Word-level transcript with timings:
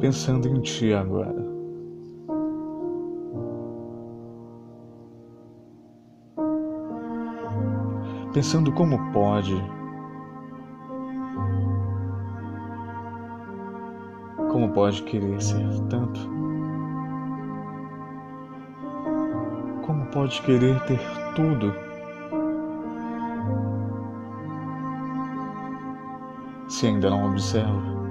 pensando 0.00 0.48
em 0.48 0.60
ti 0.60 0.92
agora. 0.92 1.34
Pensando 8.32 8.72
como 8.72 9.12
pode 9.12 9.56
como 14.50 14.70
pode 14.72 15.02
querer 15.04 15.40
ser 15.42 15.66
tanto? 15.88 16.20
Como 19.84 20.06
pode 20.06 20.40
querer 20.42 20.80
ter 20.84 21.00
tudo? 21.34 21.74
Se 26.68 26.86
ainda 26.86 27.10
não 27.10 27.30
observa, 27.30 28.07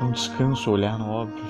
não 0.00 0.10
descansa 0.10 0.70
olhar 0.70 0.98
no 0.98 1.10
óbvio. 1.10 1.44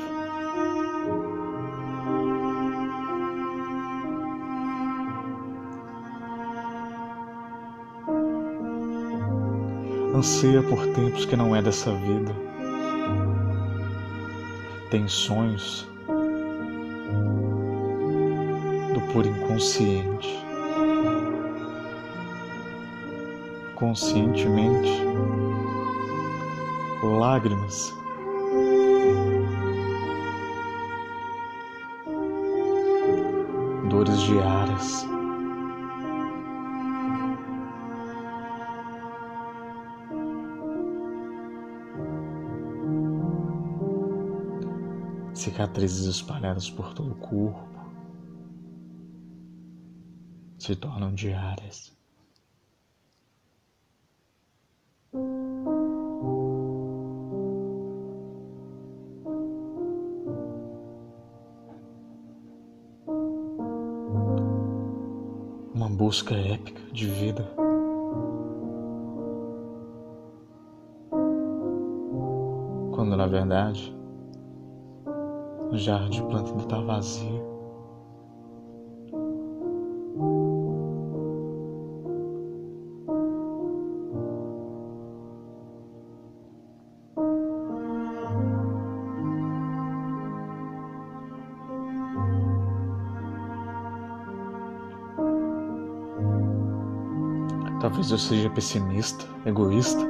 Anseia 10.15 10.63
por 10.63 10.85
tempos 10.95 11.25
que 11.27 11.37
não 11.37 11.55
é 11.55 11.63
dessa 11.63 11.93
vida. 11.93 12.35
Tem 14.91 15.07
sonhos 15.07 15.87
do 18.95 19.01
por 19.13 19.27
inconsciente. 19.27 20.45
Conscientemente, 23.77 24.91
lágrimas. 27.03 27.98
Dores 33.89 34.21
diárias. 34.21 35.07
Cicatrizes 45.35 46.07
espalhadas 46.07 46.71
por 46.71 46.93
todo 46.93 47.13
o 47.13 47.15
corpo 47.17 47.69
se 50.59 50.77
tornam 50.77 51.15
diárias. 51.15 51.98
Busca 65.99 66.33
épica 66.33 66.81
de 66.93 67.07
vida. 67.07 67.45
Quando 72.95 73.17
na 73.17 73.27
verdade 73.27 73.93
o 75.73 75.77
jarro 75.77 76.09
de 76.09 76.23
planta 76.23 76.51
ainda 76.51 76.63
está 76.63 76.81
vazio. 76.81 77.58
Talvez 97.81 98.11
eu 98.11 98.19
seja 98.19 98.51
pessimista, 98.51 99.25
egoísta. 99.47 100.05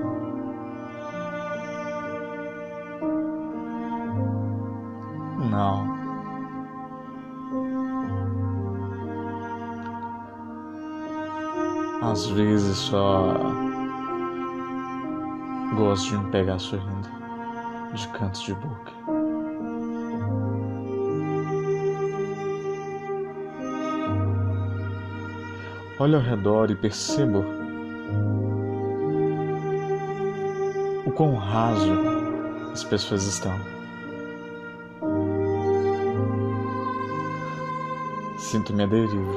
Não. 5.51 5.99
Às 12.01 12.27
vezes 12.29 12.77
só 12.79 13.35
gosto 15.77 16.09
de 16.09 16.17
me 16.17 16.31
pegar 16.31 16.59
sorrindo 16.59 17.09
de 17.93 18.09
cantos 18.09 18.41
de 18.43 18.55
boca. 18.55 18.93
Olho 25.99 26.17
ao 26.17 26.23
redor 26.23 26.71
e 26.71 26.77
percebo 26.77 27.58
o 31.09 31.13
quão 31.13 31.37
raso 31.37 31.91
as 32.71 32.85
pessoas 32.85 33.25
estão. 33.25 33.59
Sinto-me 38.37 38.83
a 38.83 38.87
deriva. 38.87 39.33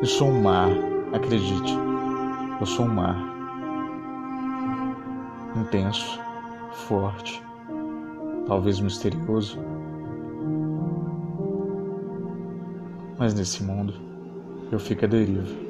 Eu 0.00 0.06
sou 0.06 0.28
um 0.28 0.42
mar, 0.42 0.68
acredite. 1.12 1.74
Eu 2.60 2.66
sou 2.66 2.86
um 2.86 2.94
mar. 2.94 3.16
Intenso, 5.56 6.20
forte, 6.86 7.42
talvez 8.46 8.78
misterioso. 8.78 9.58
Mas 13.18 13.34
nesse 13.34 13.64
mundo 13.64 13.92
eu 14.70 14.78
fico 14.78 15.04
a 15.04 15.08
deriva. 15.08 15.65